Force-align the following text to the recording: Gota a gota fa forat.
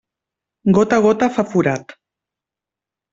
Gota 0.77 0.97
a 1.01 1.03
gota 1.03 1.27
fa 1.35 1.45
forat. 1.51 1.93